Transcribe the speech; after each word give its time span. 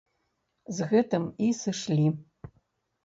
З 0.77 0.87
гэтым 0.93 1.27
і 1.49 1.53
сышлі. 1.61 2.07